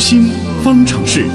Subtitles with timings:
[0.00, 0.28] 心
[0.64, 1.26] 方程式。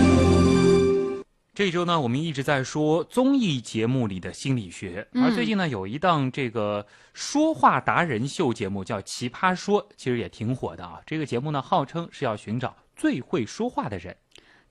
[1.54, 11.00] 这一周呢，我们一直在说综艺节目里的心理学，而最近呢，有一档这个说话达人秀节目叫《奇葩说》，其实也挺火的啊。
[11.06, 14.18] 这个节目呢，号称是要寻找最会说话的人。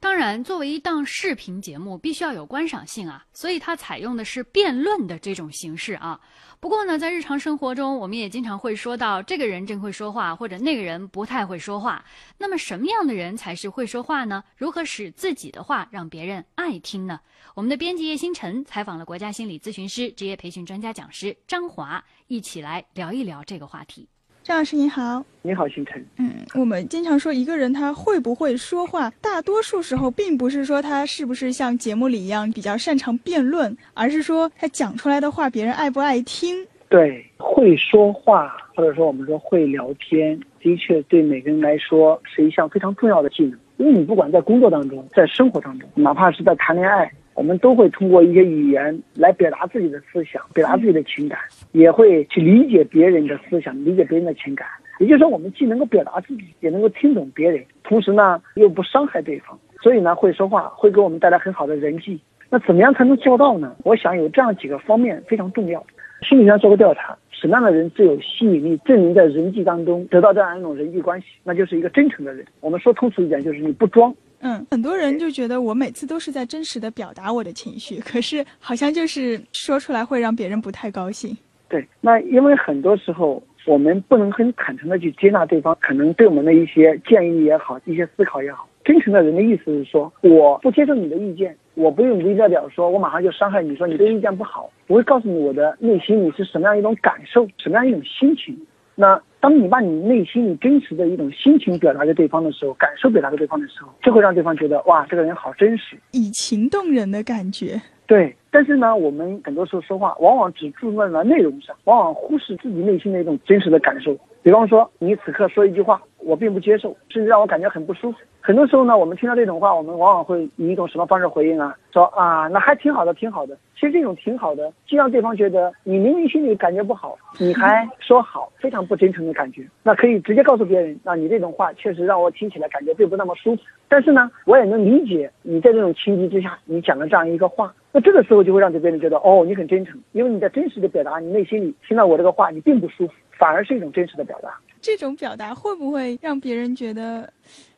[0.04, 6.20] 当然，作为一档视频节目，必须要有观赏性啊，所以它采用的是辩论的这种形式啊。
[6.60, 12.04] 不过呢，在日常生活中，我们也经常会说到这个人真会说话，或者那个人不太会说话。
[12.36, 14.44] 那么，什么样的人才是会说话呢？
[14.58, 17.18] 如何使自己的话让别人爱听呢？
[17.54, 24.06] 我们的编辑叶星辰采访了国家心理咨询师、职业培训专家讲师张华，一起来聊一聊这个话题。
[24.44, 26.04] 张老师您好，你好，星辰。
[26.18, 36.54] 嗯，我们经常说一个人他会不会说话，大多数时候并不是说他是不是像节目里一样比较擅长辩论，而是说他讲出来的话别人爱不爱听。
[36.90, 43.58] 对，会说话或者说我们说会聊天，的确对每个人来说是一项非常重要的技能。
[43.78, 47.10] 因为你不管在工作当中，在生活当中，哪怕是在谈恋爱。
[47.34, 51.38] 我们都会通过一些语言来表达自己的思想，表达自己的情感，
[51.72, 54.66] 也会去理解别人的思想，理解别人的情感。
[55.00, 59.58] 也就是说，我们既能够表达自己，也能够听懂别人，同时呢又不伤害对方。
[59.82, 62.18] 所以呢，会说话会给我们带来很好的人际。
[62.48, 63.74] 那怎么样才能做到呢？
[63.82, 65.84] 我想有这样几个方面非常重要。
[66.22, 71.26] 心理学上做过调查，什么样的人最有吸引力，证明在人际当中得到这样一种人际关系？
[71.42, 72.46] 那就是一个真诚的人。
[72.60, 74.14] 我们说通俗一点，就是你不装。
[74.46, 81.34] 嗯，很多人就觉得我每次都是在真实的表达我的情绪， 可是好像就是说出来会让别人不太高兴。
[81.66, 88.68] 对，那因为很多时候我们不能很坦诚的去接纳对方可能对我们的一些建议也好，一些思考也好。
[88.84, 98.54] 真诚的人的意思是说，我不接受你的意见，我不用微表说，我马上就伤害你，说你的意见不好，我会告诉你我的内心你是什么样一种感受，什么样一种心情。
[98.94, 107.80] 那当你把你内心里真实的一种心情表达给对方的时候，感受表达给对方的时候，就会让对方觉得哇，这个人好真实，以情动人的感觉。
[108.06, 114.16] 对，但是呢，我们很多时候说话，往往只注重在内容上，往往忽视自己内心的一种真实的感受。
[114.42, 118.18] 比方说，你此刻说一句话，我并不接受，甚至让我感觉很不舒服。
[118.46, 121.74] 很多时候呢，我们听到这种话，我们往往会以一种什么方式回应啊？
[121.94, 123.56] 说啊，那还挺好的，挺好的。
[123.74, 129.66] 其实这种挺好的，既让对方觉得你明明心里感觉不好，你还说好，非常不真诚的感觉。
[129.82, 133.62] 那可以直接告诉别人，那你这种话确实让我听起来感觉并不那么舒服。
[133.88, 137.74] 但是呢，我也能理解你在这种情急之下，你讲了这样一个话。
[137.92, 144.54] 那这个时候就会让别人觉得，哦，你很真诚，因为你在真实的表达你内心里听到我这个话，你并不舒服，反而是一种真实的表达。
[144.82, 147.32] 这种表达会不会让别人觉得，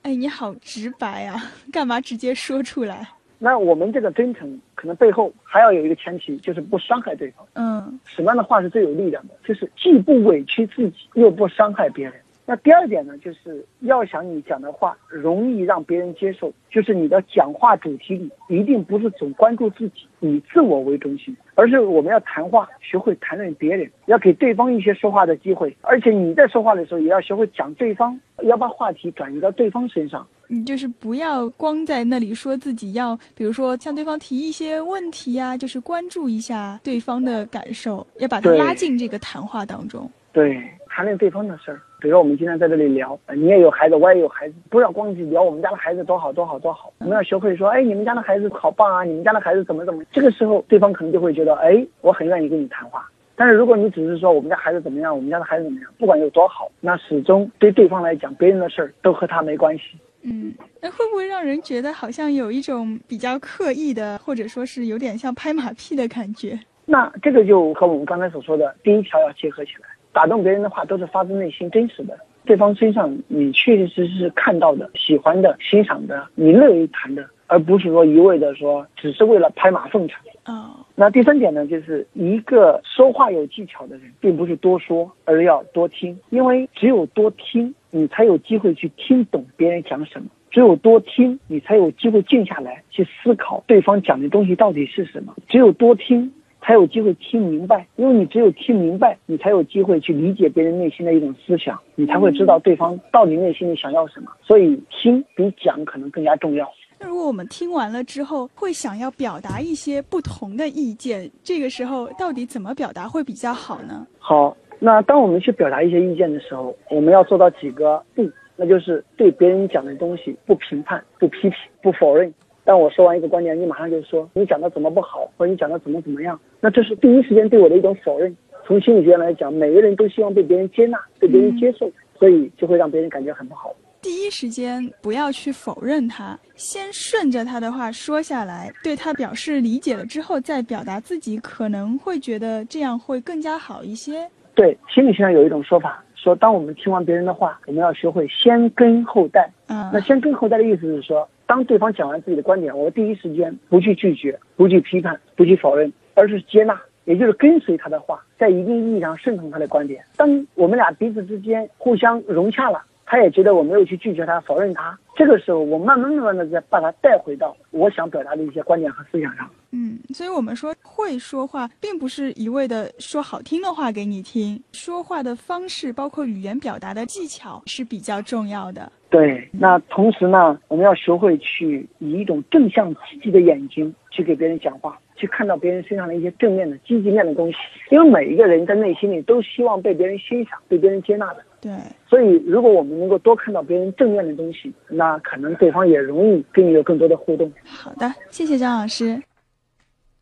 [0.06, 1.34] 哎，你好直白啊？
[1.72, 3.09] 干嘛直接说出来？
[3.41, 7.44] 那我们这个真诚，可能背后还要有一个前提，就是不伤害对方。
[7.55, 9.34] 嗯，什么样的话是最有力量的？
[9.45, 12.15] 就是既不委屈自己，又不伤害别人。
[12.49, 30.25] 那第二点呢，就是要想你讲的话容易让别人接受，就是你的讲话主题里一定不是总关注自己，以自我为中心，而是我们要谈话，学会谈论别人，要给对方一些说话的机会，而且你在说话的时候也要学会讲对方，要把话题转移到对方身上。
[30.47, 40.09] 你就是不要光在那里说自己，要比如说向对方提一些问题呀，就是关注一下对方的感受，要把他拉进这个谈话当中。
[40.33, 40.63] 对。
[40.97, 53.07] 谈论对方的事儿，比如说我们今天在这里聊，你也有孩子，我也有孩子，不要光去聊我们家的孩子多好多好多好，我们要学会说，哎，你们家的孩子好棒啊，你们家的孩子怎么怎么，这个时候对方可能就会觉得，哎，我很愿意跟你谈话。
[53.34, 59.83] 但是如果你只是说我们家孩子怎么样，我们家的孩子怎么样，不管有多好，那始终对对方来讲，别人的事儿都和他没关系。
[60.23, 66.59] 嗯，那会不会让人觉得好像有一种比较刻意的，或者说是有点像拍马屁的感觉？
[66.87, 69.89] 那这个就和我们刚才所说的第一条要结合起来。
[70.16, 72.19] 打动别人的话都是发自内心、真实的。
[72.47, 80.19] 对方身上你确确实实是看到的、喜欢的、欣赏的，你乐于谈的，而不是说一味的说，只是为了拍马奉承。
[80.47, 80.71] 哦。
[80.94, 96.33] 那第三点呢，就是一个说话有技巧的人，并不是多说，而要多听，因为只有多听，你才有机会去听懂别人讲什么；只有多听，你才有机会静下来去思考对方讲的东西到底是什么；只有多听。
[96.66, 104.33] 才有机会听明白，因为你只有听明白，你才有机会去理解别人内心的一种思想，你才会知道对方到底内心里想要什么。
[104.42, 106.68] 所以听比讲可能更加重要。
[106.98, 114.04] 那如果我们听完了之后，会想要表达一些不同的意见，这个时候到底怎么表达会比较好呢？
[114.18, 122.34] 好，那当我们去表达一些意见的时候，我们要做到几个不，那就是对别人讲的东西不评判、不批评、不否认。
[122.66, 128.36] 当我说完一个观点，你马上就说你讲的怎么不好，或者你讲的怎么怎么样，那这是第一时间对我的一种否认。
[128.66, 133.72] 从心理学来讲，每个人都希望被别人接纳，被别人接受，所以就会让别人感觉很不好。
[134.03, 144.28] 第一时间不要去否认他，先顺着他的话说下来，对他表示理解了之后再表达自己，可能会觉得这样会更加好一些。
[144.57, 149.48] 对，心理学上有一种说法，说当我们听完别人的话，我们要学会先跟后带。
[149.68, 160.04] 嗯，那先跟后带的意思是说，当对方讲完自己的观点，我第一时间不去拒绝，不去批判，不去否认，而是接纳，也就是跟随他的话，在一定意义上顺从他的观点。
[160.16, 162.83] 当我们俩彼此之间互相融洽了。
[163.09, 169.49] 他也觉得我没有去拒绝他、否认他，这个时候我慢慢慢慢的再把他带回到我想表达的一些观点和思想上。
[169.71, 178.91] 嗯，所以我们说会说话，并不是一味的说好听的话给你听，说话的方式，包括语言表达的技巧是比较重要的。
[179.08, 187.58] 对，那同时呢，我们要学会去以一种正向积极的眼睛去给别人讲话，去看到别人身上的一些正面的、积极面的东西，
[187.91, 191.44] 因为每一个人在内心里都希望被别人欣赏、被别人接纳的。
[191.60, 191.72] 对，
[192.08, 197.50] 所以如果我们能够多看到别人正面的东西，那可能对方也容易跟你有更多的互动。
[197.64, 199.22] 好的，谢谢张老师。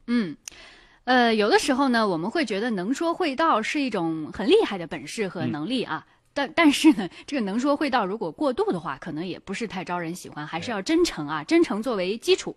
[0.06, 0.36] 嗯，
[1.04, 12.54] 呃，有的时候呢，我们会觉得能说会道是一种很厉害的本事和能力啊，但但是呢，这个能说会道如果过度的话，可能也不是太招人喜欢，还是要真诚啊，真诚作为基础。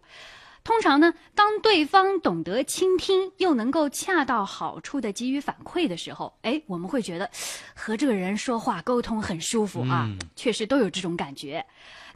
[0.63, 7.29] 通常呢，当对方懂得倾听，又能够恰到好处的给予反馈的时候，哎，我们会觉得
[7.73, 11.65] 和这个人说话沟通很舒服啊，确实都有这种感觉。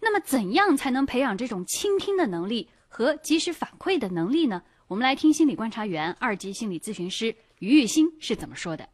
[0.02, 4.62] 那么，怎样才能培养这种倾听的能力和及时反馈的能力呢？
[4.88, 8.90] 我们来听心理观察员、二级心理咨询师于玉新是怎么说的。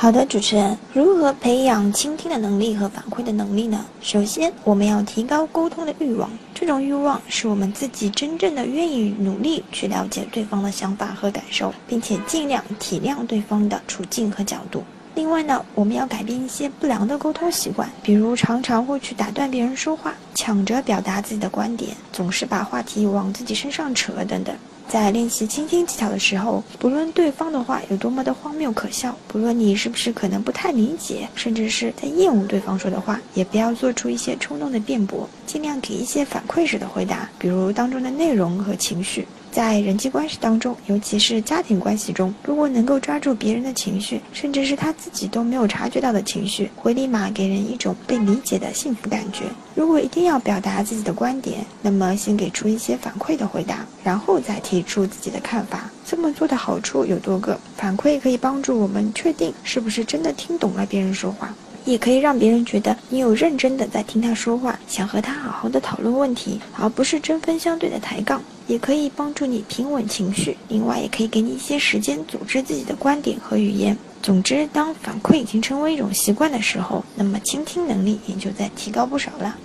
[0.00, 3.84] 好的，主持人，如何培养倾听的能力和反馈的能力呢？
[4.00, 14.84] 首先，我们要提高沟通的欲望，这种欲望是我们自己真正的愿意努力去了解对方的想法和感受，并且尽量体谅对方的处境和角度。
[15.16, 24.54] 另外呢，我们要改变一些不良的沟通习惯，比如常常会去打断别人说话，抢着表达自己的观点，总是把话题往自己身上扯等等。
[24.88, 39.28] 在练习倾听技巧的时候，不论对方的话有多么的荒谬可笑，不论你是不是可能不太理解，甚至是在厌恶对方说的话，也不要做出一些冲动的辩驳，尽量给一些反馈式的回答，比如当中的内容和情绪。
[39.50, 49.44] 在人际关系当中，尤其是家庭关系中，如果能够抓住别人的情绪，甚至是他自己都没有察觉到的情绪，会立马给人一种被理解的幸福感觉。
[49.78, 55.88] 如果一定要表达自己的观点，那么先给出一些反馈的回答，然后再提出自己的看法。
[56.04, 61.54] 这么做的好处有多个：反馈可以帮助我们确定是不是真的听懂了别人说话。
[61.84, 68.42] 也可以让别人觉得你有认真的在听他说话，想和他好好的讨论问题，而不是针锋相对的抬杠。
[68.66, 73.96] 也可以帮助你平稳情绪，另外也可以给你一些时间组织自己的观点和语言。
[74.20, 79.56] 总之，当反馈已经成为一种习惯的时候，那么倾听能力也就在提高不少了。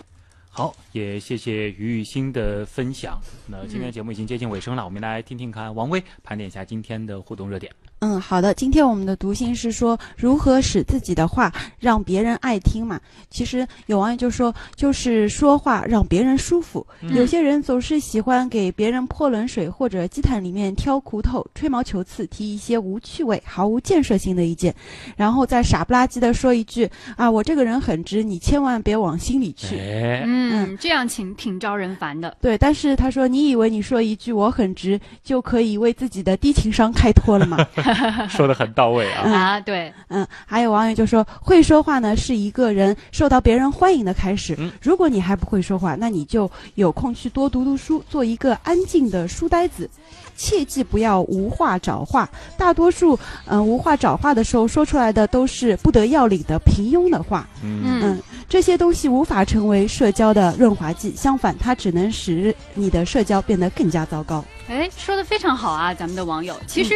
[0.56, 3.20] 好，也谢谢于雨欣的分享。
[3.48, 7.74] 那今天的节目已经接近尾声了，我们来听听看王威盘点一下今天的互动热点。
[8.04, 8.54] 嗯，好的。
[8.54, 13.00] 今天我们的读心是说如何使自己的话让别人爱听嘛。
[13.30, 16.86] 其实有网友就说，就是说话让别人舒服。
[17.00, 24.76] 有些人总是喜欢给别人泼冷水，或者鸡蛋里面挑骨头，吹毛求疵，提一些无趣味、毫无建设性的意见，
[25.16, 29.78] 然后再傻不拉几的说一句啊，我这个人很直，你千万别往心里去。
[29.80, 32.36] 嗯，这样挺挺招人烦的。
[32.42, 37.58] 对，但是他说，你以为你说一句我很直就可以为自己的低情商开脱了吗？
[38.30, 39.30] 说的很到位啊！
[39.30, 44.58] 啊，对，嗯，还有网友就说，会说话呢是一个人受到别人欢迎的开始。
[44.82, 49.90] 如果你还不会说话，那你就有空去多读读书，做一个安静的书呆子，
[50.36, 52.30] 切记不要无话找话。
[52.58, 57.48] 大多数嗯无话找话的时候说出来的都是不得要领的平庸的话。
[57.62, 58.20] 嗯，
[58.50, 64.44] 这些东西无法成为社交的润滑剂，相反，它只能使你的社交变得更加糟糕。
[64.68, 66.96] 哎，说的非常好啊，咱们的网友，其实。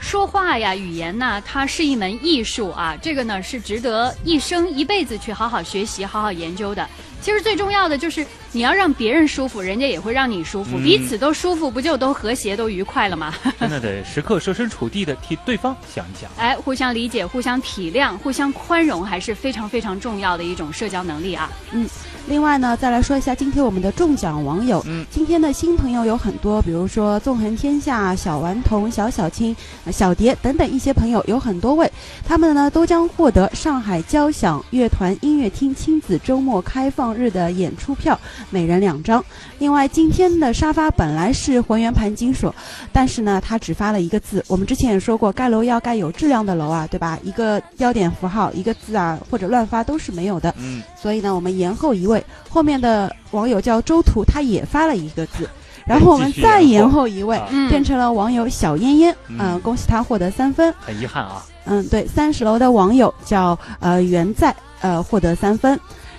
[0.00, 6.88] 说话呀，语言呐，它是一门艺术啊，这个呢是值得一生一辈子去好好学习、好好研究的。
[7.20, 13.34] 其实最重要的就是你要让别人舒服，人家也会让你舒服，彼此都舒服，不就都和谐、都愉快了吗？
[13.60, 16.30] 真的得时刻设身处地的替对方想一想。
[16.38, 21.50] 哎，互相理解、互相体谅、互相宽容，还是非常非常重要的一种社交能力啊。
[21.72, 21.86] 嗯。
[22.26, 24.82] 另外呢，再来说一下今天我们的中奖网友。
[24.86, 29.56] 嗯，今天的新朋友有很多，比如说纵横天下、小顽童、小小青、
[29.90, 31.90] 小蝶等等一些朋友有很多位，
[32.26, 38.18] 他们呢都将获得上海交响乐团音乐厅亲子周末开放放日的演出票，
[38.50, 39.24] 每人两张。
[39.58, 42.54] 另外，今天的沙发本来是浑圆盘金属，
[42.92, 44.44] 但是呢，他只发了一个字。
[44.46, 47.18] 我们之前也说过，盖楼要盖有质量的楼啊，对吧？
[47.22, 50.54] 一个标点符号、一个字啊，或者乱发都是没有的。
[50.58, 52.22] 嗯，所以呢，我们延后一位。
[52.50, 55.48] 后面的网友叫周图，他也发了一个字。
[55.86, 60.70] 然后我们再延后一位，变成了网友小烟烟，嗯，恭喜他获得三分。
[60.78, 61.42] 很遗憾啊。
[61.64, 65.78] 嗯，对，三十楼的网友叫呃袁在，呃获得三分。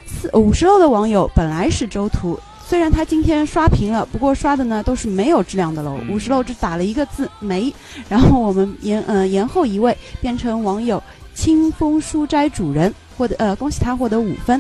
[0.10, 5.98] 四五十楼的网友本来是周图，虽然他今天刷屏了，不过刷的呢都是没有质量的楼。
[6.10, 7.74] 五十楼只打了一个字没。
[8.10, 11.02] 然后我们延呃延后一位，变成网友
[11.34, 14.60] 清风书斋主人，获得呃恭喜他获得五分。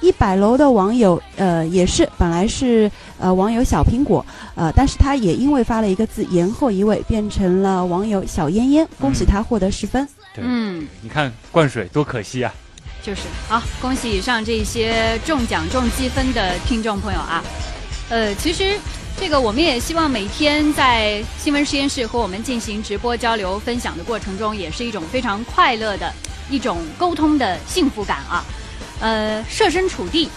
[0.00, 4.24] 一百楼的网友，呃，也是本来是呃网友小苹果，
[4.54, 10.06] 呃，但是他也因为发了一个字延后一位，变成了网友小烟烟，恭喜他获得十分。
[10.36, 12.52] 嗯，你看灌水多可惜啊！
[13.04, 17.44] 就是好，恭喜以上这些中奖中积分的听众朋友啊！
[18.08, 18.78] 呃，其实
[19.20, 26.10] 这个我们也希望每天在新闻实验室和我们进行直播交流分享的过程中，也是一种非常快乐的
[26.48, 28.42] 一种沟通的幸福感啊。
[29.00, 30.30] 呃，设身处地，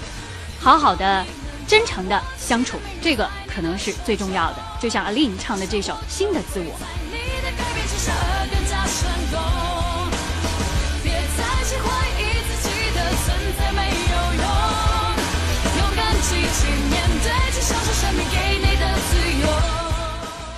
[0.60, 1.26] 好好的、
[1.66, 4.58] 真诚的相处，这个可能是最重要的。
[4.82, 6.66] 就像阿令唱的这首《新的自我》。
[7.10, 7.88] 你的改变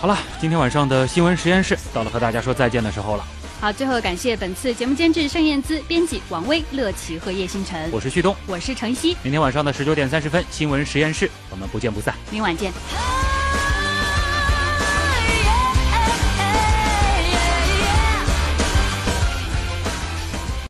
[0.01, 3.25] 好了，今天晚上的新闻实验室到了和大家说再见的时候了。
[3.59, 7.89] 好，最后感谢本次节目监制盛燕姿，编辑王威、乐琪和叶星辰。
[7.91, 9.17] 我是旭东，我是程曦。
[9.21, 12.15] 明天晚上的十九点三十分，新闻实验室，我们不见不散。
[12.31, 12.71] 明晚见。